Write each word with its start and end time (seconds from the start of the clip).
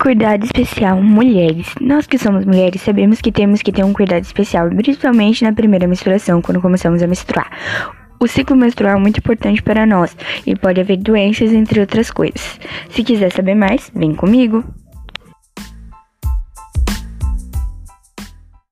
Cuidado 0.00 0.44
especial, 0.44 1.02
mulheres. 1.02 1.74
Nós 1.80 2.06
que 2.06 2.18
somos 2.18 2.44
mulheres 2.44 2.82
sabemos 2.82 3.20
que 3.20 3.32
temos 3.32 3.62
que 3.62 3.72
ter 3.72 3.84
um 3.84 3.92
cuidado 3.92 4.22
especial, 4.22 4.68
principalmente 4.68 5.42
na 5.42 5.52
primeira 5.52 5.86
menstruação, 5.86 6.40
quando 6.42 6.60
começamos 6.60 7.02
a 7.02 7.06
menstruar. 7.06 7.50
O 8.20 8.26
ciclo 8.26 8.56
menstrual 8.56 8.96
é 8.96 9.00
muito 9.00 9.18
importante 9.18 9.62
para 9.62 9.86
nós 9.86 10.16
e 10.46 10.54
pode 10.54 10.80
haver 10.80 10.98
doenças, 10.98 11.52
entre 11.52 11.80
outras 11.80 12.10
coisas. 12.10 12.60
Se 12.90 13.02
quiser 13.02 13.32
saber 13.32 13.54
mais, 13.54 13.90
vem 13.94 14.14
comigo! 14.14 14.64